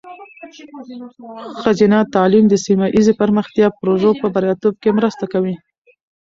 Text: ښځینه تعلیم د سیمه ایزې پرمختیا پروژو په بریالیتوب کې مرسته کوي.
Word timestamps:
ښځینه 1.63 1.97
تعلیم 2.15 2.45
د 2.49 2.55
سیمه 2.65 2.87
ایزې 2.95 3.13
پرمختیا 3.21 3.67
پروژو 3.79 4.09
په 4.21 4.27
بریالیتوب 4.33 4.75
کې 4.81 4.89
مرسته 4.97 5.25
کوي. 5.33 5.55